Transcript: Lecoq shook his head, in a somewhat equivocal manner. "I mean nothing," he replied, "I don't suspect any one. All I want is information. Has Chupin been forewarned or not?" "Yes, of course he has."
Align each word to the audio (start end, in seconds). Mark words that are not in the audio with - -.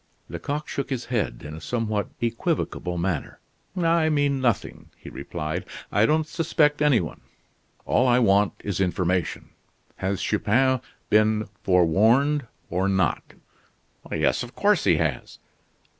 Lecoq 0.29 0.67
shook 0.67 0.89
his 0.89 1.05
head, 1.13 1.43
in 1.45 1.53
a 1.53 1.61
somewhat 1.61 2.09
equivocal 2.21 2.97
manner. 2.97 3.39
"I 3.77 4.09
mean 4.09 4.41
nothing," 4.41 4.89
he 4.97 5.11
replied, 5.11 5.63
"I 5.91 6.07
don't 6.07 6.25
suspect 6.25 6.81
any 6.81 6.99
one. 6.99 7.21
All 7.85 8.07
I 8.07 8.17
want 8.17 8.53
is 8.63 8.81
information. 8.81 9.49
Has 9.97 10.19
Chupin 10.19 10.81
been 11.11 11.47
forewarned 11.63 12.47
or 12.71 12.89
not?" 12.89 13.21
"Yes, 14.11 14.41
of 14.41 14.55
course 14.55 14.85
he 14.85 14.97
has." 14.97 15.37